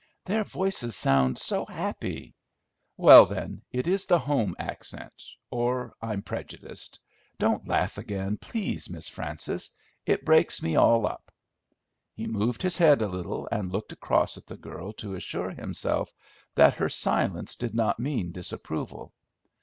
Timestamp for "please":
8.37-8.89